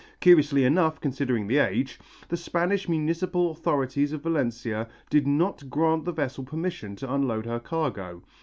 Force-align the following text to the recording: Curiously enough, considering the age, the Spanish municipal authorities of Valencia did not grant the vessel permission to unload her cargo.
Curiously 0.19 0.63
enough, 0.65 0.99
considering 0.99 1.45
the 1.45 1.59
age, 1.59 1.99
the 2.27 2.35
Spanish 2.35 2.89
municipal 2.89 3.51
authorities 3.51 4.11
of 4.13 4.23
Valencia 4.23 4.87
did 5.11 5.27
not 5.27 5.69
grant 5.69 6.05
the 6.05 6.11
vessel 6.11 6.43
permission 6.43 6.95
to 6.95 7.13
unload 7.13 7.45
her 7.45 7.59
cargo. 7.59 8.23